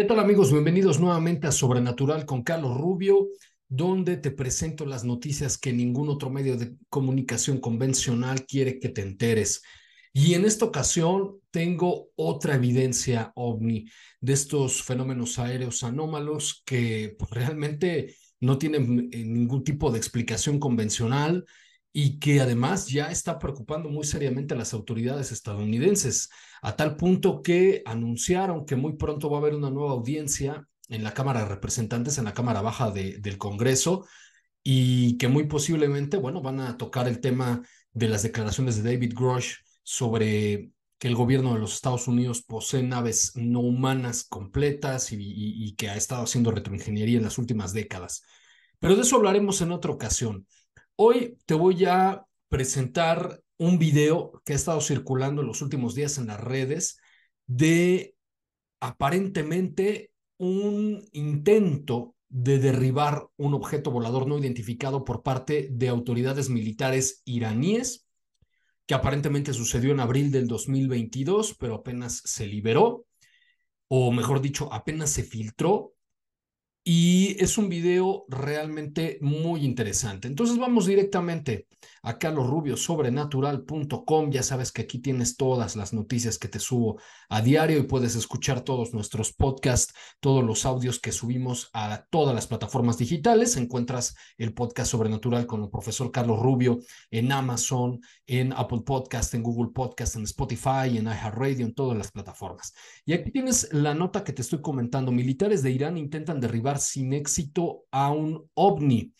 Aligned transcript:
¿Qué 0.00 0.06
tal 0.06 0.18
amigos? 0.18 0.50
Bienvenidos 0.50 0.98
nuevamente 0.98 1.46
a 1.46 1.52
Sobrenatural 1.52 2.24
con 2.24 2.42
Carlos 2.42 2.74
Rubio, 2.74 3.28
donde 3.68 4.16
te 4.16 4.30
presento 4.30 4.86
las 4.86 5.04
noticias 5.04 5.58
que 5.58 5.74
ningún 5.74 6.08
otro 6.08 6.30
medio 6.30 6.56
de 6.56 6.74
comunicación 6.88 7.60
convencional 7.60 8.46
quiere 8.46 8.78
que 8.78 8.88
te 8.88 9.02
enteres. 9.02 9.60
Y 10.14 10.32
en 10.32 10.46
esta 10.46 10.64
ocasión 10.64 11.42
tengo 11.50 12.08
otra 12.16 12.54
evidencia 12.54 13.30
ovni 13.34 13.90
de 14.22 14.32
estos 14.32 14.82
fenómenos 14.82 15.38
aéreos 15.38 15.84
anómalos 15.84 16.62
que 16.64 17.14
pues, 17.18 17.30
realmente 17.32 18.16
no 18.40 18.56
tienen 18.56 19.10
eh, 19.12 19.22
ningún 19.22 19.64
tipo 19.64 19.90
de 19.90 19.98
explicación 19.98 20.58
convencional 20.58 21.44
y 21.92 22.18
que 22.18 22.40
además 22.40 22.88
ya 22.88 23.10
está 23.10 23.38
preocupando 23.38 23.88
muy 23.88 24.04
seriamente 24.04 24.54
a 24.54 24.56
las 24.56 24.72
autoridades 24.74 25.32
estadounidenses, 25.32 26.30
a 26.62 26.76
tal 26.76 26.96
punto 26.96 27.42
que 27.42 27.82
anunciaron 27.84 28.64
que 28.64 28.76
muy 28.76 28.96
pronto 28.96 29.28
va 29.30 29.38
a 29.38 29.40
haber 29.40 29.54
una 29.54 29.70
nueva 29.70 29.92
audiencia 29.92 30.66
en 30.88 31.04
la 31.04 31.14
Cámara 31.14 31.40
de 31.40 31.48
Representantes, 31.48 32.18
en 32.18 32.24
la 32.24 32.34
Cámara 32.34 32.62
Baja 32.62 32.90
de, 32.90 33.18
del 33.18 33.38
Congreso, 33.38 34.06
y 34.62 35.16
que 35.18 35.28
muy 35.28 35.44
posiblemente, 35.44 36.16
bueno, 36.16 36.42
van 36.42 36.60
a 36.60 36.76
tocar 36.76 37.08
el 37.08 37.20
tema 37.20 37.62
de 37.92 38.08
las 38.08 38.22
declaraciones 38.22 38.82
de 38.82 38.92
David 38.92 39.14
Grosh 39.16 39.56
sobre 39.82 40.70
que 40.98 41.08
el 41.08 41.14
gobierno 41.14 41.54
de 41.54 41.60
los 41.60 41.74
Estados 41.74 42.06
Unidos 42.08 42.42
posee 42.42 42.82
naves 42.82 43.32
no 43.34 43.60
humanas 43.60 44.24
completas 44.24 45.12
y, 45.12 45.16
y, 45.16 45.64
y 45.64 45.74
que 45.74 45.88
ha 45.88 45.96
estado 45.96 46.24
haciendo 46.24 46.50
retroingeniería 46.50 47.16
en 47.16 47.24
las 47.24 47.38
últimas 47.38 47.72
décadas. 47.72 48.22
Pero 48.78 48.96
de 48.96 49.02
eso 49.02 49.16
hablaremos 49.16 49.60
en 49.62 49.72
otra 49.72 49.90
ocasión. 49.92 50.46
Hoy 51.02 51.38
te 51.46 51.54
voy 51.54 51.86
a 51.86 52.26
presentar 52.50 53.40
un 53.56 53.78
video 53.78 54.42
que 54.44 54.52
ha 54.52 54.56
estado 54.56 54.82
circulando 54.82 55.40
en 55.40 55.48
los 55.48 55.62
últimos 55.62 55.94
días 55.94 56.18
en 56.18 56.26
las 56.26 56.38
redes 56.38 56.98
de 57.46 58.16
aparentemente 58.80 60.12
un 60.36 61.02
intento 61.12 62.16
de 62.28 62.58
derribar 62.58 63.30
un 63.38 63.54
objeto 63.54 63.90
volador 63.90 64.26
no 64.26 64.36
identificado 64.36 65.02
por 65.06 65.22
parte 65.22 65.70
de 65.72 65.88
autoridades 65.88 66.50
militares 66.50 67.22
iraníes, 67.24 68.06
que 68.84 68.92
aparentemente 68.92 69.54
sucedió 69.54 69.92
en 69.92 70.00
abril 70.00 70.30
del 70.30 70.48
2022, 70.48 71.56
pero 71.58 71.76
apenas 71.76 72.20
se 72.26 72.46
liberó, 72.46 73.06
o 73.88 74.12
mejor 74.12 74.42
dicho, 74.42 74.70
apenas 74.70 75.08
se 75.08 75.22
filtró 75.22 75.94
y 76.92 77.36
es 77.38 77.56
un 77.56 77.68
video 77.68 78.24
realmente 78.26 79.18
muy 79.20 79.64
interesante. 79.64 80.26
Entonces 80.26 80.58
vamos 80.58 80.86
directamente 80.86 81.68
a 82.02 82.18
carlosrubiosobrenatural.com. 82.18 84.30
Ya 84.30 84.42
sabes 84.42 84.72
que 84.72 84.82
aquí 84.82 84.98
tienes 84.98 85.36
todas 85.36 85.76
las 85.76 85.92
noticias 85.92 86.38
que 86.38 86.48
te 86.48 86.58
subo 86.58 87.00
a 87.28 87.40
diario 87.40 87.78
y 87.78 87.84
puedes 87.84 88.16
escuchar 88.16 88.62
todos 88.62 88.92
nuestros 88.94 89.32
podcasts, 89.32 89.94
todos 90.20 90.44
los 90.44 90.66
audios 90.66 91.00
que 91.00 91.12
subimos 91.12 91.70
a 91.72 92.06
todas 92.10 92.34
las 92.34 92.46
plataformas 92.46 92.98
digitales. 92.98 93.56
Encuentras 93.56 94.14
el 94.38 94.54
podcast 94.54 94.90
Sobrenatural 94.90 95.46
con 95.46 95.62
el 95.62 95.70
profesor 95.70 96.10
Carlos 96.10 96.40
Rubio 96.40 96.80
en 97.10 97.32
Amazon, 97.32 98.00
en 98.26 98.52
Apple 98.52 98.82
Podcast, 98.84 99.34
en 99.34 99.42
Google 99.42 99.70
Podcast, 99.72 100.16
en 100.16 100.24
Spotify, 100.24 100.96
en 100.96 101.06
iHeartRadio, 101.06 101.66
en 101.66 101.74
todas 101.74 101.96
las 101.96 102.10
plataformas. 102.10 102.74
Y 103.04 103.12
aquí 103.12 103.30
tienes 103.30 103.72
la 103.72 103.94
nota 103.94 104.24
que 104.24 104.32
te 104.32 104.42
estoy 104.42 104.60
comentando. 104.60 105.12
Militares 105.12 105.62
de 105.62 105.70
Irán 105.70 105.98
intentan 105.98 106.40
derribar 106.40 106.78
sin 106.78 107.12
éxito 107.12 107.84
a 107.90 108.10
un 108.10 108.48
ovni. 108.54 109.12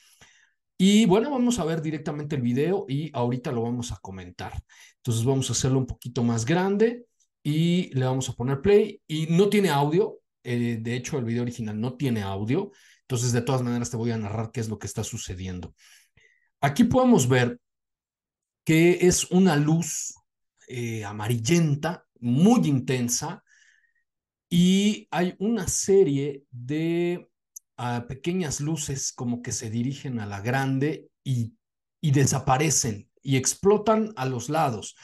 Y 0.83 1.05
bueno, 1.05 1.31
vamos 1.31 1.59
a 1.59 1.65
ver 1.67 1.83
directamente 1.83 2.37
el 2.37 2.41
video 2.41 2.87
y 2.89 3.11
ahorita 3.13 3.53
lo 3.53 3.61
vamos 3.61 3.93
a 3.93 3.99
comentar. 3.99 4.65
Entonces 4.97 5.27
vamos 5.27 5.51
a 5.51 5.53
hacerlo 5.53 5.79
un 5.79 5.87
poquito 5.87 6.25
más 6.25 6.47
grande 6.47 7.05
y 7.43 7.95
le 7.95 8.07
vamos 8.07 8.31
a 8.31 8.33
poner 8.33 8.63
play 8.63 9.03
y 9.07 9.27
no 9.27 9.51
tiene 9.51 9.69
audio. 9.69 10.21
Eh, 10.43 10.79
de 10.81 10.95
hecho, 10.97 11.19
el 11.19 11.27
video 11.27 11.43
original 11.43 11.79
no 11.79 11.99
tiene 11.99 12.23
audio. 12.23 12.71
Entonces, 13.03 13.31
de 13.33 13.43
todas 13.43 13.61
maneras, 13.61 13.91
te 13.91 13.99
voy 13.99 14.11
a 14.11 14.17
narrar 14.17 14.53
qué 14.53 14.61
es 14.61 14.71
lo 14.71 14.79
que 14.79 14.87
está 14.87 15.05
sucediendo. 15.05 15.75
Aquí 16.63 16.85
podemos 16.85 17.29
ver 17.29 17.61
que 18.65 19.07
es 19.07 19.31
una 19.31 19.57
luz 19.57 20.15
eh, 20.67 21.05
amarillenta, 21.05 22.07
muy 22.21 22.67
intensa, 22.67 23.45
y 24.49 25.07
hay 25.11 25.35
una 25.41 25.69
serie 25.69 26.45
de 26.51 27.30
pequeñas 28.09 28.61
luces 28.61 29.13
como 29.13 29.43
que 29.43 29.53
se 29.53 29.71
dirigen 29.71 30.21
a 30.21 30.27
la 30.27 30.41
grande 30.41 31.09
y, 31.25 31.55
y 32.01 32.11
desaparecen 32.11 33.09
y 33.23 33.37
explotan 33.37 34.13
a 34.17 34.27
los 34.27 34.49
lados. 34.49 34.97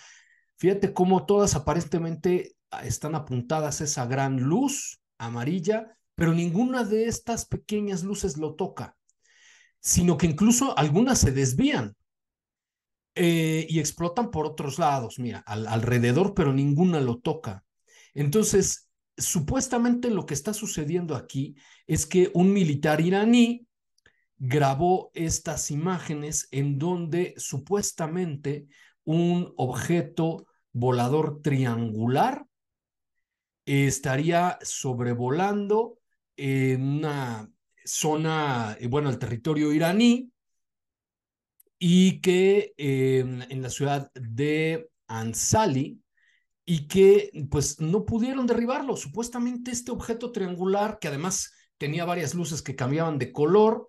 Fíjate 0.58 0.92
cómo 0.92 1.26
todas 1.26 1.54
aparentemente 1.54 2.56
están 2.82 3.14
apuntadas 3.14 3.80
a 3.80 3.84
esa 3.84 4.06
gran 4.06 4.40
luz 4.40 5.00
amarilla, 5.18 5.96
pero 6.14 6.32
ninguna 6.32 6.84
de 6.84 7.06
estas 7.06 7.46
pequeñas 7.46 8.02
luces 8.02 8.36
lo 8.36 8.54
toca, 8.54 8.96
sino 9.80 10.16
que 10.16 10.26
incluso 10.26 10.76
algunas 10.76 11.18
se 11.18 11.32
desvían 11.32 11.94
eh, 13.14 13.66
y 13.68 13.78
explotan 13.78 14.30
por 14.30 14.46
otros 14.46 14.78
lados, 14.78 15.18
mira, 15.18 15.38
alrededor, 15.46 16.34
pero 16.34 16.52
ninguna 16.52 17.00
lo 17.00 17.18
toca. 17.18 17.64
Entonces, 18.14 18.85
supuestamente 19.16 20.10
lo 20.10 20.26
que 20.26 20.34
está 20.34 20.52
sucediendo 20.52 21.14
aquí 21.14 21.56
es 21.86 22.06
que 22.06 22.30
un 22.34 22.52
militar 22.52 23.00
iraní 23.00 23.66
grabó 24.38 25.10
estas 25.14 25.70
imágenes 25.70 26.48
en 26.50 26.78
donde 26.78 27.34
supuestamente 27.36 28.66
un 29.04 29.52
objeto 29.56 30.46
volador 30.72 31.40
triangular 31.42 32.46
estaría 33.64 34.58
sobrevolando 34.62 35.98
en 36.36 36.82
una 36.82 37.50
zona, 37.84 38.76
eh, 38.78 38.86
bueno, 38.88 39.08
el 39.08 39.18
territorio 39.18 39.72
iraní, 39.72 40.30
y 41.78 42.20
que 42.20 42.72
en 42.78 43.62
la 43.62 43.68
ciudad 43.68 44.10
de 44.14 44.88
Ansali, 45.08 46.00
y 46.68 46.88
que 46.88 47.30
pues 47.48 47.80
no 47.80 48.04
pudieron 48.04 48.46
derribarlo. 48.46 48.96
Supuestamente 48.96 49.70
este 49.70 49.92
objeto 49.92 50.32
triangular, 50.32 50.98
que 50.98 51.08
además 51.08 51.52
tenía 51.78 52.04
varias 52.04 52.34
luces 52.34 52.60
que 52.60 52.74
cambiaban 52.74 53.18
de 53.18 53.32
color, 53.32 53.88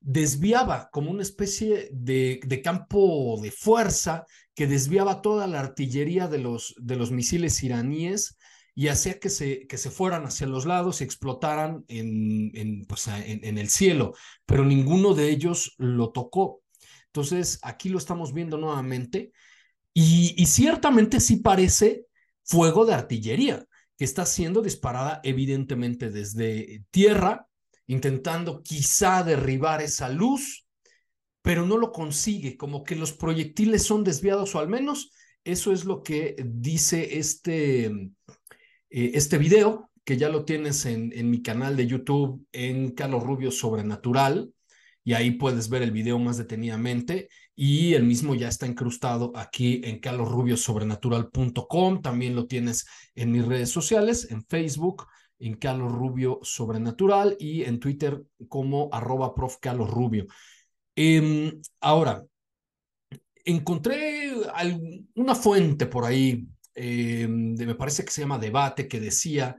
desviaba 0.00 0.88
como 0.90 1.10
una 1.10 1.22
especie 1.22 1.90
de, 1.92 2.40
de, 2.44 2.62
campo 2.62 3.38
de 3.42 3.50
fuerza 3.50 4.24
que 4.54 4.66
desviaba 4.66 5.20
toda 5.20 5.46
la 5.46 5.60
artillería 5.60 6.26
de 6.26 6.38
los, 6.38 6.74
de 6.78 6.96
los 6.96 7.10
misiles 7.10 7.62
iraníes 7.62 8.38
y 8.74 8.88
hacía 8.88 9.18
que 9.18 9.28
se, 9.28 9.66
que 9.66 9.76
se 9.76 9.90
fueran 9.90 10.24
hacia 10.24 10.46
los 10.46 10.64
lados 10.64 11.00
y 11.00 11.04
explotaran 11.04 11.84
en, 11.88 12.50
en, 12.54 12.84
pues, 12.86 13.08
en, 13.08 13.44
en 13.44 13.58
el 13.58 13.68
cielo, 13.68 14.14
pero 14.46 14.64
ninguno 14.64 15.14
de 15.14 15.28
ellos 15.28 15.74
lo 15.76 16.12
tocó. 16.12 16.62
Entonces, 17.06 17.58
aquí 17.62 17.88
lo 17.88 17.98
estamos 17.98 18.32
viendo 18.32 18.58
nuevamente 18.58 19.32
y, 19.98 20.44
ciertamente 20.44 21.20
sí 21.20 21.36
parece 21.36 22.04
fuego 22.44 22.84
de 22.84 22.92
artillería 22.92 23.64
que 23.96 24.04
está 24.04 24.26
siendo 24.26 24.60
disparada 24.60 25.22
evidentemente 25.24 26.10
desde 26.10 26.84
tierra, 26.90 27.48
intentando 27.86 28.62
quizá 28.62 29.22
derribar 29.22 29.80
esa 29.80 30.10
luz 30.10 30.66
pero 31.40 31.64
no 31.64 31.78
lo 31.78 31.92
consigue, 31.92 32.56
como 32.56 32.82
que 32.82 32.96
los 32.96 33.12
proyectiles 33.12 33.84
son 33.84 34.02
desviados 34.04 34.54
o 34.54 34.58
al 34.58 34.68
menos 34.68 35.12
eso 35.44 35.72
es 35.72 35.84
lo 35.84 36.02
que 36.02 36.34
dice 36.44 37.18
este, 37.18 37.86
eh, 37.86 38.10
este 38.90 39.38
video, 39.38 39.92
que 40.04 40.16
ya 40.16 40.28
lo 40.28 40.44
tienes 40.44 40.84
en, 40.86 41.12
en 41.14 41.30
mi 41.30 41.42
canal 41.42 41.76
de 41.76 41.86
YouTube 41.86 42.44
en 42.50 42.90
Carlos 42.90 43.22
Rubio 43.22 43.52
Sobrenatural, 43.52 44.52
y 45.06 45.14
ahí 45.14 45.30
puedes 45.30 45.68
ver 45.68 45.82
el 45.82 45.92
video 45.92 46.18
más 46.18 46.36
detenidamente. 46.36 47.28
Y 47.58 47.94
el 47.94 48.04
mismo 48.04 48.34
ya 48.34 48.48
está 48.48 48.66
incrustado 48.66 49.32
aquí 49.34 49.80
en 49.82 49.98
carlosrubiosobrenatural.com. 49.98 52.02
También 52.02 52.36
lo 52.36 52.46
tienes 52.46 52.86
en 53.14 53.32
mis 53.32 53.46
redes 53.46 53.70
sociales, 53.70 54.30
en 54.30 54.44
Facebook, 54.44 55.06
en 55.38 55.54
Carlos 55.54 55.90
Rubio 55.90 56.38
Sobrenatural 56.42 57.34
y 57.40 57.62
en 57.62 57.80
Twitter 57.80 58.22
como 58.48 58.90
arroba 58.92 59.34
prof 59.34 59.56
Carlos 59.60 59.90
Rubio. 59.90 60.26
Em, 60.94 61.60
ahora, 61.80 62.22
encontré 63.44 64.32
una 65.14 65.34
fuente 65.34 65.86
por 65.86 66.04
ahí, 66.04 66.46
em, 66.74 67.54
de, 67.54 67.66
me 67.66 67.74
parece 67.74 68.04
que 68.04 68.10
se 68.10 68.22
llama 68.22 68.38
Debate, 68.38 68.88
que 68.88 69.00
decía 69.00 69.56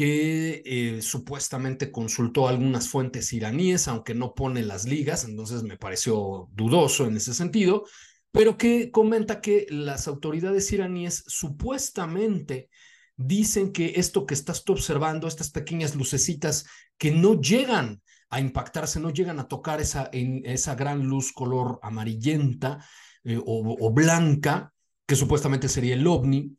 que 0.00 0.62
eh, 0.64 1.02
supuestamente 1.02 1.92
consultó 1.92 2.48
algunas 2.48 2.88
fuentes 2.88 3.34
iraníes, 3.34 3.86
aunque 3.86 4.14
no 4.14 4.32
pone 4.32 4.62
las 4.62 4.86
ligas, 4.86 5.26
entonces 5.26 5.62
me 5.62 5.76
pareció 5.76 6.48
dudoso 6.52 7.04
en 7.04 7.18
ese 7.18 7.34
sentido, 7.34 7.84
pero 8.32 8.56
que 8.56 8.90
comenta 8.90 9.42
que 9.42 9.66
las 9.68 10.08
autoridades 10.08 10.72
iraníes 10.72 11.22
supuestamente 11.26 12.70
dicen 13.14 13.72
que 13.72 13.92
esto 13.96 14.24
que 14.24 14.32
estás 14.32 14.64
observando, 14.68 15.28
estas 15.28 15.50
pequeñas 15.50 15.94
lucecitas 15.94 16.64
que 16.96 17.10
no 17.10 17.38
llegan 17.38 18.00
a 18.30 18.40
impactarse, 18.40 19.00
no 19.00 19.10
llegan 19.10 19.38
a 19.38 19.48
tocar 19.48 19.82
esa, 19.82 20.08
esa 20.12 20.76
gran 20.76 21.02
luz 21.08 21.30
color 21.30 21.78
amarillenta 21.82 22.82
eh, 23.24 23.38
o, 23.44 23.92
blanca, 23.92 24.72
que 25.04 25.14
supuestamente 25.14 25.68
sería 25.68 25.92
el 25.92 26.06
ovni, 26.06 26.56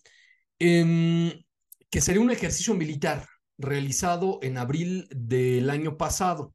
em, 0.60 1.32
que 1.90 2.02
sería 2.02 2.22
un 2.22 2.30
ejercicio 2.30 2.76
militar 2.76 3.31
realizado 3.62 4.40
en 4.42 4.58
abril 4.58 5.08
del 5.12 5.70
año 5.70 5.98
pasado 5.98 6.54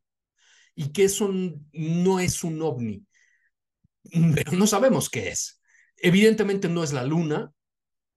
y 0.75 0.93
que 0.93 1.05
eso 1.05 1.31
no 1.73 2.21
es 2.21 2.45
un 2.45 2.61
ovni, 2.63 3.07
pero 4.35 4.53
no 4.53 4.67
sabemos 4.67 5.09
qué 5.09 5.29
es. 5.29 5.61
Evidentemente 5.97 6.69
no 6.69 6.85
es 6.85 6.93
la 6.93 7.05
luna, 7.05 7.53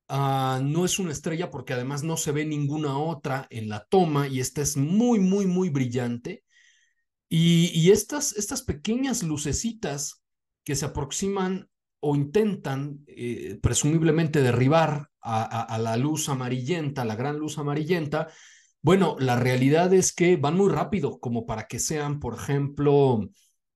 uh, 0.09 0.61
no 0.61 0.85
es 0.85 0.99
una 0.99 1.11
estrella 1.11 1.49
porque 1.49 1.73
además 1.73 2.03
no 2.03 2.17
se 2.17 2.31
ve 2.31 2.45
ninguna 2.45 2.97
otra 2.97 3.47
en 3.49 3.69
la 3.69 3.85
toma 3.85 4.27
y 4.27 4.41
esta 4.41 4.61
es 4.61 4.75
muy, 4.75 5.19
muy, 5.19 5.45
muy 5.45 5.69
brillante. 5.69 6.43
Y, 7.31 7.91
estas, 7.91 8.33
estas 8.33 8.63
pequeñas 8.63 9.21
lucecitas 9.21 10.23
que 10.63 10.75
se 10.75 10.85
aproximan 10.85 11.69
o 11.99 12.15
intentan 12.15 13.03
eh, 13.05 13.59
presumiblemente 13.61 14.41
derribar 14.41 15.09
a, 15.21 15.77
la 15.79 15.97
luz 15.97 16.29
amarillenta, 16.29 17.05
la 17.05 17.15
gran 17.15 17.37
luz 17.37 17.57
amarillenta, 17.57 18.29
bueno, 18.81 19.15
la 19.19 19.35
realidad 19.37 19.93
es 19.93 20.13
que 20.13 20.37
van 20.37 20.55
muy 20.55 20.69
rápido, 20.71 21.19
como 21.19 21.45
para 21.45 21.67
que 21.67 21.79
sean, 21.79 22.19
por 22.19 22.35
ejemplo, 22.35 23.29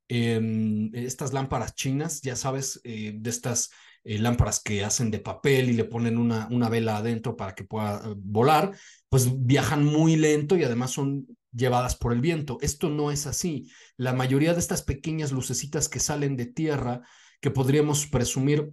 em, 0.07 0.89
estas 0.93 1.33
lámparas 1.33 1.75
chinas, 1.75 2.21
ya 2.21 2.35
sabes, 2.35 2.79
eh, 2.83 3.13
de 3.15 3.29
estas 3.29 3.69
eh, 4.05 4.19
lámparas 4.19 4.61
que 4.61 4.83
hacen 4.83 5.11
de 5.11 5.19
papel 5.19 5.69
y 5.69 5.73
le 5.73 5.85
ponen 5.85 6.17
una, 6.17 6.47
una 6.51 6.69
vela 6.69 6.97
adentro 6.97 7.35
para 7.37 7.55
que 7.55 7.63
pueda 7.63 8.01
volar, 8.17 8.75
pues 9.09 9.29
viajan 9.45 9.85
muy 9.85 10.15
lento 10.15 10.57
y 10.57 10.63
además 10.63 10.91
son 10.91 11.27
llevadas 11.51 11.95
por 11.95 12.13
el 12.13 12.21
viento. 12.21 12.57
Esto 12.61 12.89
no 12.89 13.11
es 13.11 13.27
así. 13.27 13.71
La 13.97 14.13
mayoría 14.13 14.53
de 14.53 14.59
estas 14.59 14.81
pequeñas 14.83 15.31
lucecitas 15.31 15.87
que 15.89 15.99
salen 15.99 16.35
de 16.35 16.47
tierra, 16.47 17.01
que 17.41 17.51
podríamos 17.51 18.07
presumir, 18.07 18.71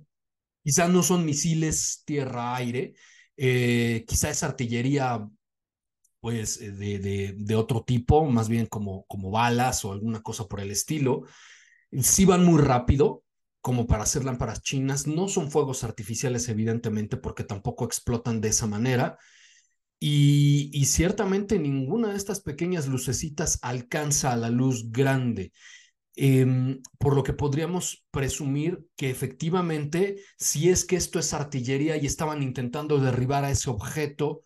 quizá 0.64 0.88
no 0.88 1.02
son 1.02 1.24
misiles 1.24 2.02
tierra-aire, 2.04 2.94
eh, 3.36 4.04
quizá 4.06 4.30
es 4.30 4.42
artillería 4.42 5.28
pues 6.20 6.60
eh, 6.60 6.72
de, 6.72 6.98
de, 6.98 7.34
de, 7.36 7.54
otro 7.56 7.82
tipo, 7.84 8.24
más 8.26 8.48
bien 8.48 8.66
como, 8.66 9.04
como 9.06 9.30
balas 9.30 9.84
o 9.84 9.92
alguna 9.92 10.22
cosa 10.22 10.46
por 10.46 10.60
el 10.60 10.70
estilo. 10.70 11.22
Sí 11.92 12.24
van 12.24 12.44
muy 12.44 12.60
rápido, 12.60 13.24
como 13.60 13.86
para 13.86 14.04
hacer 14.04 14.24
lámparas 14.24 14.62
chinas. 14.62 15.06
No 15.06 15.28
son 15.28 15.50
fuegos 15.50 15.84
artificiales, 15.84 16.48
evidentemente, 16.48 17.16
porque 17.16 17.44
tampoco 17.44 17.84
explotan 17.84 18.40
de 18.40 18.48
esa 18.48 18.66
manera. 18.66 19.18
Y, 20.02 20.84
ciertamente 20.86 21.58
ninguna 21.58 22.08
de 22.10 22.16
estas 22.16 22.40
pequeñas 22.40 22.88
lucecitas 22.88 23.58
alcanza 23.62 24.32
a 24.32 24.36
la 24.36 24.48
luz 24.48 24.90
grande, 24.90 25.52
em, 26.16 26.80
por 26.98 27.14
lo 27.14 27.22
que 27.22 27.34
podríamos 27.34 28.04
presumir 28.10 28.86
que 28.96 29.10
efectivamente, 29.10 30.22
si 30.38 30.70
es 30.70 30.84
que 30.86 30.96
esto 30.96 31.18
es 31.18 31.34
artillería 31.34 31.96
y 31.98 32.06
estaban 32.06 32.42
intentando 32.42 32.98
derribar 32.98 33.44
a 33.44 33.50
ese 33.50 33.68
objeto, 33.70 34.42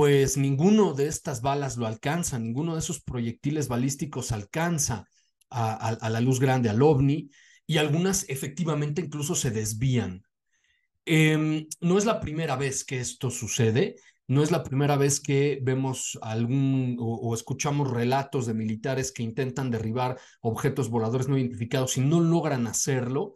pues 0.00 0.38
ninguno 0.38 0.94
de 0.94 1.08
estas 1.08 1.42
balas 1.42 1.76
lo 1.76 1.86
alcanza, 1.86 2.38
ninguno 2.38 2.72
de 2.72 2.78
esos 2.78 3.02
proyectiles 3.02 3.68
balísticos 3.68 4.32
alcanza 4.32 5.06
a, 5.50 6.08
la 6.08 6.20
luz 6.22 6.40
grande, 6.40 6.70
al 6.70 6.80
ovni, 6.80 7.28
y 7.66 7.76
algunas 7.76 8.24
efectivamente 8.30 9.02
incluso 9.02 9.34
se 9.34 9.50
desvían. 9.50 10.22
Em, 11.04 11.66
no 11.82 11.98
es 11.98 12.06
la 12.06 12.18
primera 12.18 12.56
vez 12.56 12.82
que 12.82 12.98
esto 12.98 13.30
sucede. 13.30 13.96
No 14.26 14.42
es 14.42 14.50
la 14.50 14.62
primera 14.62 14.96
vez 14.96 15.20
que 15.20 15.60
vemos 15.62 16.18
algún 16.22 16.96
o, 16.98 17.34
escuchamos 17.34 17.90
relatos 17.90 18.46
de 18.46 18.54
militares 18.54 19.12
que 19.12 19.22
intentan 19.22 19.70
derribar 19.70 20.18
objetos 20.40 20.88
voladores 20.88 21.28
no 21.28 21.36
identificados 21.36 21.98
y 21.98 22.00
no 22.00 22.22
logran 22.22 22.66
hacerlo, 22.66 23.34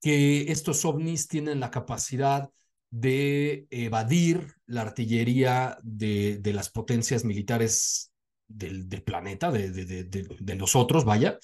que 0.00 0.50
estos 0.50 0.82
ovnis 0.86 1.28
tienen 1.28 1.60
la 1.60 1.70
capacidad 1.70 2.48
de 2.90 3.66
evadir 3.70 4.54
la 4.66 4.82
artillería 4.82 5.78
de, 5.82 6.38
de 6.38 6.52
las 6.52 6.70
potencias 6.70 7.24
militares 7.24 8.12
del, 8.48 8.88
del 8.88 9.02
planeta, 9.02 9.50
de, 9.50 9.70
de, 9.70 10.04
de, 10.04 11.02
vaya. 11.04 11.38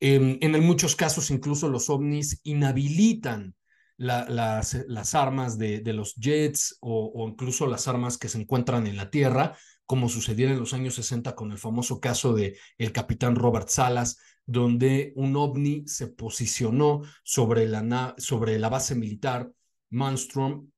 En, 0.00 0.38
en 0.40 0.64
muchos 0.64 0.96
casos, 0.96 1.30
incluso 1.30 1.68
los 1.68 1.88
ovnis 1.88 2.40
inhabilitan 2.42 3.54
las, 3.96 4.74
las, 4.88 5.14
armas 5.14 5.58
de, 5.58 5.80
de 5.80 5.92
los 5.92 6.14
jets 6.16 6.76
o, 6.80 7.26
incluso 7.28 7.66
las 7.66 7.86
armas 7.86 8.18
que 8.18 8.28
se 8.28 8.40
encuentran 8.40 8.86
en 8.86 8.96
la 8.96 9.10
Tierra, 9.10 9.56
como 9.86 10.08
sucediera 10.08 10.52
en 10.52 10.58
los 10.58 10.74
años 10.74 10.94
60 10.94 11.34
con 11.34 11.52
el 11.52 11.58
famoso 11.58 12.00
caso 12.00 12.34
de 12.34 12.58
el 12.78 12.92
capitán 12.92 13.36
Robert 13.36 13.68
Salas, 13.68 14.18
donde 14.44 15.12
un 15.14 15.36
ovni 15.36 15.84
se 15.86 16.08
posicionó 16.08 17.02
sobre 17.22 17.68
la, 17.68 18.14
sobre 18.18 18.58
la 18.58 18.68
base 18.68 18.94
militar 18.96 19.52
Manstrom 19.92 20.70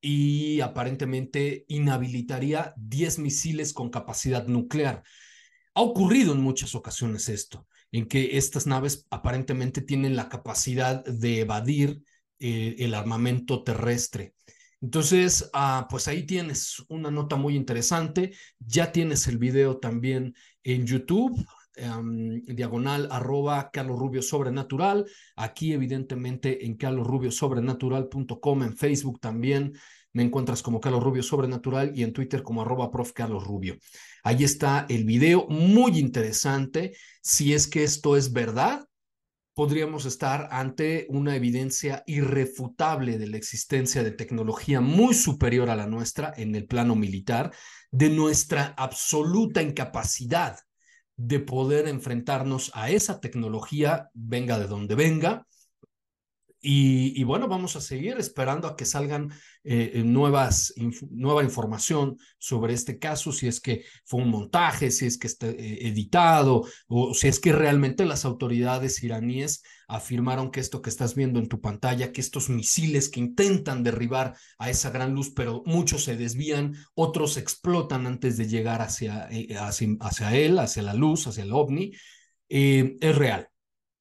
y 0.00 0.60
aparentemente 0.60 1.64
inhabilitaría 1.66 2.74
10 2.76 3.18
misiles 3.18 3.72
con 3.72 3.90
capacidad 3.90 4.46
nuclear. 4.46 5.02
Ha 5.74 5.80
ocurrido 5.80 6.34
en 6.34 6.40
muchas 6.40 6.74
ocasiones 6.74 7.28
esto, 7.28 7.66
en 7.90 8.06
que 8.06 8.36
estas 8.36 8.66
naves 8.66 9.06
aparentemente 9.10 9.80
tienen 9.80 10.14
la 10.14 10.28
capacidad 10.28 11.04
de 11.04 11.40
evadir 11.40 12.02
eh, 12.38 12.76
el 12.78 12.94
armamento 12.94 13.64
terrestre. 13.64 14.34
Entonces, 14.80 15.48
ah, 15.54 15.86
pues 15.88 16.08
ahí 16.08 16.24
tienes 16.26 16.84
una 16.88 17.10
nota 17.10 17.36
muy 17.36 17.56
interesante. 17.56 18.36
Ya 18.58 18.92
tienes 18.92 19.26
el 19.26 19.38
video 19.38 19.78
también 19.78 20.34
en 20.62 20.86
YouTube, 20.86 21.34
diagonal 22.46 23.08
arroba 23.10 23.70
Carlos 23.72 23.98
Rubio 23.98 24.22
Sobrenatural. 24.22 25.06
Aquí, 25.36 25.72
evidentemente, 25.72 26.64
en 26.66 26.76
carlosrubiosobrenatural.com, 26.76 28.62
en 28.62 28.76
Facebook 28.76 29.20
también 29.20 29.74
me 30.14 30.22
encuentras 30.22 30.62
como 30.62 30.80
Carlos 30.80 31.02
Rubio 31.02 31.22
Sobrenatural 31.22 31.92
y 31.94 32.04
en 32.04 32.12
Twitter 32.12 32.42
como 32.42 32.62
arroba 32.62 32.90
prof 32.90 33.12
Carlos 33.12 33.44
Rubio. 33.44 33.76
Ahí 34.22 34.44
está 34.44 34.86
el 34.88 35.04
video, 35.04 35.46
muy 35.48 35.98
interesante. 35.98 36.96
Si 37.20 37.52
es 37.52 37.66
que 37.66 37.82
esto 37.82 38.16
es 38.16 38.32
verdad, 38.32 38.86
podríamos 39.54 40.04
estar 40.04 40.48
ante 40.52 41.06
una 41.08 41.34
evidencia 41.34 42.04
irrefutable 42.06 43.18
de 43.18 43.26
la 43.26 43.36
existencia 43.36 44.02
de 44.02 44.12
tecnología 44.12 44.80
muy 44.80 45.14
superior 45.14 45.68
a 45.68 45.76
la 45.76 45.86
nuestra 45.86 46.32
en 46.36 46.54
el 46.54 46.66
plano 46.66 46.94
militar, 46.94 47.52
de 47.90 48.08
nuestra 48.08 48.74
absoluta 48.76 49.62
incapacidad 49.62 50.58
de 51.16 51.40
poder 51.40 51.88
enfrentarnos 51.88 52.70
a 52.74 52.90
esa 52.90 53.20
tecnología, 53.20 54.10
venga 54.14 54.58
de 54.58 54.66
donde 54.66 54.94
venga, 54.94 55.46
y, 56.66 57.22
bueno, 57.24 57.46
vamos 57.46 57.76
a 57.76 57.80
seguir 57.82 58.16
esperando 58.18 58.66
a 58.66 58.74
que 58.74 58.86
salgan 58.86 59.30
eh, 59.64 59.92
eh, 59.94 60.02
nuevas, 60.02 60.72
nueva 61.10 61.44
información 61.44 62.16
sobre 62.38 62.72
este 62.72 62.98
caso, 62.98 63.32
si 63.32 63.46
es 63.48 63.60
que 63.60 63.84
fue 64.06 64.22
un 64.22 64.30
montaje, 64.30 64.90
si 64.90 65.04
es 65.04 65.18
que 65.18 65.26
está 65.26 65.48
eh, 65.48 65.86
editado 65.86 66.64
o 66.88 67.12
si 67.12 67.28
es 67.28 67.38
que 67.38 67.52
realmente 67.52 68.06
las 68.06 68.24
autoridades 68.24 69.02
iraníes 69.02 69.62
afirmaron 69.88 70.50
que 70.50 70.60
esto 70.60 70.80
que 70.80 70.88
estás 70.88 71.14
viendo 71.14 71.38
en 71.38 71.48
tu 71.48 71.60
pantalla, 71.60 72.12
que 72.12 72.22
estos 72.22 72.48
misiles 72.48 73.10
que 73.10 73.20
intentan 73.20 73.82
derribar 73.82 74.34
a 74.58 74.70
esa 74.70 74.88
gran 74.88 75.14
luz, 75.14 75.32
pero 75.36 75.62
muchos 75.66 76.04
se 76.04 76.16
desvían, 76.16 76.76
otros 76.94 77.36
explotan 77.36 78.06
antes 78.06 78.38
de 78.38 78.48
llegar 78.48 78.80
hacia, 78.80 79.28
hacia, 79.60 79.88
hacia 80.00 80.34
él, 80.34 80.58
hacia 80.58 80.82
la 80.82 80.94
luz, 80.94 81.26
hacia 81.26 81.44
el 81.44 81.52
ovni, 81.52 81.92
es 82.48 83.16
real 83.16 83.50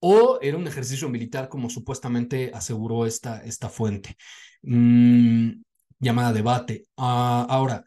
o 0.05 0.37
era 0.41 0.57
un 0.57 0.67
ejercicio 0.67 1.07
militar 1.07 1.47
como 1.47 1.69
supuestamente 1.69 2.51
aseguró 2.53 3.05
esta, 3.05 3.41
esta 3.45 3.69
fuente 3.69 4.17
mm, 4.61 5.61
llamada 5.97 6.33
debate. 6.33 6.83
Ah, 6.97 7.47
ahora, 7.49 7.85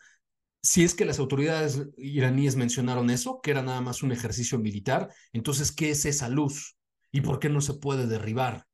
si 0.62 0.82
es 0.82 0.94
que 0.94 1.04
las 1.04 1.18
autoridades 1.18 1.82
iraníes 1.99 2.56
mencionaron 2.56 3.11
eso, 3.11 3.40
que 3.42 3.50
era 3.50 3.61
nada 3.62 3.82
más 3.82 4.02
un 4.02 4.12
ejercicio 4.12 4.58
militar, 4.58 5.11
entonces, 5.35 5.73
¿qué 5.73 5.90
es 5.90 6.06
esa 6.06 6.30
luz? 6.30 6.78
¿Y 7.12 7.20
por 7.20 7.38
qué 7.38 7.50
no 7.50 7.61
se 7.61 7.75
puede 7.75 8.06
derribar? 8.06 8.64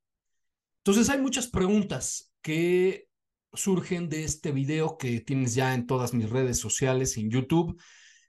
Entonces, 0.84 1.10
hay 1.10 1.20
muchas 1.20 1.48
preguntas 1.48 2.32
que 2.42 3.08
surgen 3.52 4.08
de 4.08 4.22
este 4.22 4.52
video 4.52 4.96
que 4.98 5.20
tienes 5.20 5.56
ya 5.56 5.74
en 5.74 5.88
todas 5.88 6.14
mis 6.14 6.30
redes 6.30 6.58
sociales, 6.58 7.16
en 7.16 7.28
YouTube, 7.28 7.76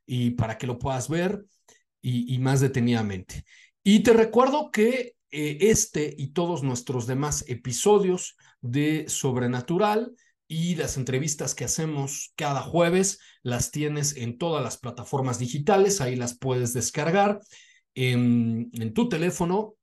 y 0.08 0.32
para 0.32 0.58
que 0.58 0.66
lo 0.66 0.80
puedas 0.80 1.08
ver 1.08 1.46
y, 2.02 2.38
más 2.40 2.60
detenidamente. 2.60 3.46
Y 3.84 4.00
te 4.00 4.14
recuerdo 4.14 4.72
que 4.72 5.16
eh, 5.30 5.58
este 5.62 6.14
y 6.18 6.28
todos 6.30 6.64
nuestros 6.64 7.06
demás 7.06 7.44
episodios 7.48 8.38
de 8.62 9.06
Sobrenatural 9.10 10.16
y 10.48 10.76
las 10.76 10.96
entrevistas 10.96 11.54
que 11.54 11.66
hacemos 11.66 12.34
cada 12.38 12.62
jueves 12.62 13.20
las 13.42 13.72
tienes 13.72 14.16
en 14.16 14.38
todas 14.38 14.64
las 14.64 14.78
plataformas 14.78 15.40
digitales, 15.40 16.00
ahí 16.00 16.16
las 16.16 16.38
puedes 16.38 16.74
descargar 16.74 17.42
en, 17.94 18.72
tu 18.94 19.10
teléfono 19.10 19.76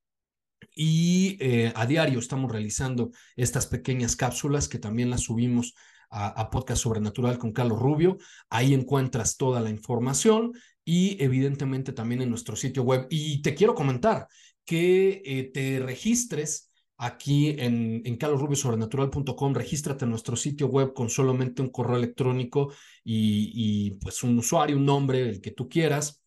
y 0.74 1.36
eh, 1.40 1.72
a 1.74 1.84
diario 1.84 2.20
estamos 2.20 2.50
realizando 2.50 3.10
estas 3.36 3.66
pequeñas 3.66 4.16
cápsulas 4.16 4.68
que 4.68 4.78
también 4.78 5.10
las 5.10 5.22
subimos 5.22 5.74
a, 6.10 6.28
a, 6.28 6.50
Podcast 6.50 6.82
Sobrenatural 6.82 7.38
con 7.38 7.52
Carlos 7.52 7.78
Rubio. 7.78 8.18
Ahí 8.48 8.72
encuentras 8.74 9.36
toda 9.36 9.60
la 9.60 9.70
información 9.70 10.52
y 10.90 11.16
evidentemente 11.22 11.92
también 11.92 12.20
en 12.20 12.30
nuestro 12.30 12.56
sitio 12.56 12.82
web. 12.82 13.06
Y 13.10 13.42
te 13.42 13.54
quiero 13.54 13.76
comentar 13.76 14.26
que 14.64 15.22
eh, 15.24 15.44
te 15.54 15.78
registres 15.78 16.72
aquí 16.96 17.50
en, 17.50 18.02
en 18.04 18.16
carlosrubiosobrenatural.com, 18.16 19.54
regístrate 19.54 20.04
en 20.04 20.10
nuestro 20.10 20.34
sitio 20.34 20.66
web 20.66 20.92
con 20.92 21.08
solamente 21.08 21.62
un 21.62 21.70
correo 21.70 21.96
electrónico 21.96 22.72
y, 23.04 23.52
y 23.54 23.90
pues 24.00 24.24
un 24.24 24.36
usuario, 24.36 24.76
un 24.78 24.84
nombre, 24.84 25.28
el 25.28 25.40
que 25.40 25.52
tú 25.52 25.68
quieras. 25.68 26.24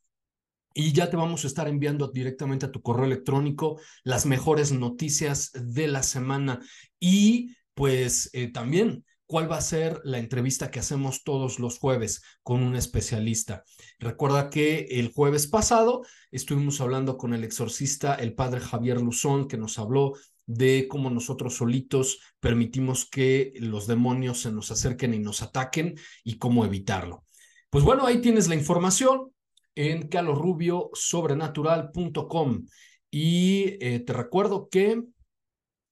Y 0.74 0.94
ya 0.94 1.10
te 1.10 1.18
vamos 1.18 1.44
a 1.44 1.48
estar 1.48 1.68
enviando 1.68 2.08
directamente 2.08 2.66
a 2.66 2.72
tu 2.72 2.82
correo 2.82 3.04
electrónico 3.04 3.82
las 4.06 4.26
mejores 4.26 4.72
noticias 4.72 5.52
de 5.54 5.90
la 5.90 6.04
semana. 6.04 6.62
Y 7.02 7.54
pues 7.74 8.30
eh, 8.32 8.48
también 8.48 9.04
cuál 9.34 9.52
va 9.52 9.58
a 9.58 9.62
ser 9.62 10.00
la 10.04 10.20
entrevista 10.20 10.70
que 10.70 10.78
hacemos 10.78 11.24
todos 11.24 11.58
los 11.58 11.80
jueves 11.80 12.22
con 12.44 12.62
un 12.62 12.76
especialista. 12.76 13.64
Recuerda 13.98 14.52
que 14.52 14.86
el 14.92 15.12
jueves 15.12 15.48
pasado 15.48 16.04
estuvimos 16.30 16.80
hablando 16.82 17.18
con 17.18 17.34
el 17.34 17.44
exorcista, 17.44 18.14
el 18.14 18.36
padre 18.36 18.60
Javier 18.60 19.02
Luzón, 19.02 19.48
que 19.48 19.58
nos 19.58 19.80
habló 19.80 20.14
de 20.46 20.88
cómo 20.88 21.10
nosotros 21.10 21.56
solitos 21.56 22.20
permitimos 22.40 23.10
que 23.10 23.54
los 23.56 23.88
demonios 23.88 24.42
se 24.42 24.52
nos 24.52 24.70
acerquen 24.70 25.16
y 25.16 25.20
nos 25.20 25.42
ataquen 25.42 25.96
y 26.24 26.38
cómo 26.38 26.64
evitarlo. 26.64 27.26
Pues 27.72 27.84
bueno, 27.84 28.06
ahí 28.06 28.22
tienes 28.22 28.48
la 28.48 28.54
información 28.54 29.32
en 29.74 30.10
calorrubiosobrenatural.com 30.10 32.68
y 33.10 33.84
eh, 33.84 34.00
te 34.06 34.14
recuerdo 34.14 34.70
que 34.70 35.02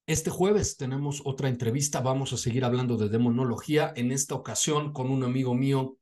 este 0.07 0.29
jueves 0.29 0.77
tenemos 0.77 1.21
otra 1.25 1.49
entrevista, 1.49 2.01
vamos 2.01 2.33
a 2.33 2.37
seguir 2.37 2.65
hablando 2.65 2.97
de 2.97 3.09
demonología, 3.09 3.93
en 3.95 4.11
esta 4.11 4.35
ocasión 4.35 4.93
con 4.93 5.09
un 5.09 5.23
amigo 5.23 5.53
mío, 5.53 5.97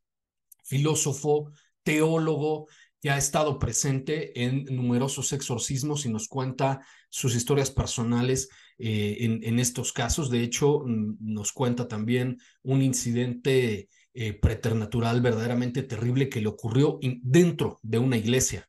filósofo, 0.63 1.51
teólogo, 1.83 2.67
que 3.01 3.09
ha 3.09 3.17
estado 3.17 3.59
presente 3.59 4.43
en 4.43 4.65
numerosos 4.65 5.31
exorcismos 5.31 6.05
y 6.05 6.09
nos 6.09 6.27
cuenta 6.27 6.81
sus 7.09 7.35
historias 7.35 7.71
personales 7.71 8.49
eh, 8.77 9.17
en, 9.19 9.59
estos 9.59 9.93
casos. 9.93 10.29
De 10.29 10.43
hecho, 10.43 10.83
mm, 10.85 11.17
nos 11.19 11.53
cuenta 11.53 11.87
también 11.87 12.37
un 12.61 12.81
incidente 12.81 13.89
eh, 14.13 14.33
preternatural 14.33 15.21
verdaderamente 15.21 15.83
terrible 15.83 16.29
que 16.29 16.41
le 16.41 16.47
ocurrió 16.47 16.99
dentro 17.01 17.79
de 17.83 17.99
una 17.99 18.17
iglesia. 18.17 18.68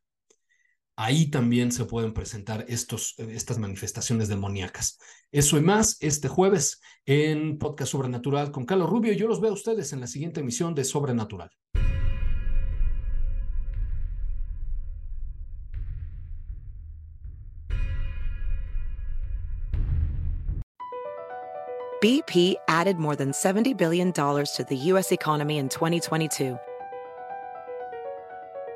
Ahí 1.03 1.31
también 1.31 1.73
se 1.73 1.87
pueden 1.87 2.13
presentar 2.13 2.67
estos, 2.69 3.15
estas 3.17 3.57
manifestaciones 3.57 4.29
demoníacas. 4.29 4.99
Eso 5.33 5.57
y 5.57 5.63
más 5.63 5.97
este 6.01 6.29
jueves 6.29 6.83
en 7.07 7.57
Podcast 7.57 7.93
Sobrenatural 7.93 8.51
con 8.51 8.67
Carlos 8.67 8.91
Rubio. 8.91 9.15
Yo 9.15 9.27
los 9.27 9.41
veo 9.41 9.53
a 9.53 9.55
ustedes 9.55 9.95
en 9.95 10.01
la 10.01 10.07
siguiente 10.07 10.41
emisión 10.41 10.75
de 10.75 10.85
Sobrenatural. 10.85 11.49
BP 22.03 22.57
added 22.69 22.97
more 22.99 23.17
than 23.17 23.31
$70 23.31 23.75
billion 23.75 24.13
to 24.13 24.65
the 24.69 24.77
U.S. 24.93 25.13
economy 25.13 25.57
in 25.57 25.69
2022. 25.71 26.59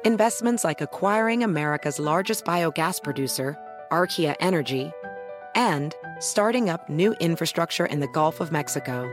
Investments 0.05 0.65
like 0.65 0.83
acquiring 0.83 1.43
America's 1.43 1.99
largest 1.99 2.45
biogas 2.45 3.03
producer, 3.03 3.57
Archaea 3.91 4.35
Energy, 4.39 4.93
and 5.55 5.95
starting 6.19 6.69
up 6.69 6.91
new 6.91 7.15
infrastructure 7.21 7.87
in 7.87 8.01
the 8.01 8.09
Gulf 8.09 8.41
of 8.41 8.53
Mexico. 8.53 9.09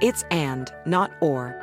It's 0.00 0.22
and, 0.30 0.72
not 0.86 1.10
or. 1.20 1.56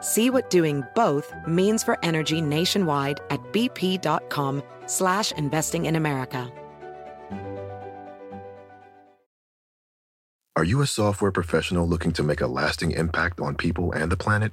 See 0.00 0.28
what 0.28 0.50
doing 0.50 0.84
both 0.94 1.32
means 1.46 1.82
for 1.82 1.98
energy 2.02 2.42
nationwide 2.42 3.20
at 3.30 3.40
bp.com 3.54 4.62
slash 4.84 5.32
investing 5.32 5.86
in 5.86 5.96
America. 5.96 6.52
Are 10.54 10.64
you 10.64 10.82
a 10.82 10.86
software 10.86 11.32
professional 11.32 11.88
looking 11.88 12.12
to 12.12 12.22
make 12.22 12.42
a 12.42 12.46
lasting 12.46 12.90
impact 12.90 13.40
on 13.40 13.54
people 13.54 13.90
and 13.92 14.12
the 14.12 14.18
planet? 14.18 14.52